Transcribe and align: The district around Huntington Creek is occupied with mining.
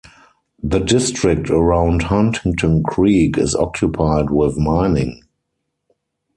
The 0.63 0.79
district 0.79 1.51
around 1.51 2.01
Huntington 2.01 2.81
Creek 2.81 3.37
is 3.37 3.53
occupied 3.53 4.31
with 4.31 4.57
mining. 4.57 5.23